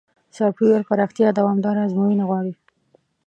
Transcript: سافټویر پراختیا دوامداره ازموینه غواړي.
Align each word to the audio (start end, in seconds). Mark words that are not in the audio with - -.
سافټویر 0.37 0.81
پراختیا 0.89 1.27
دوامداره 1.39 1.81
ازموینه 1.87 2.23
غواړي. 2.29 2.53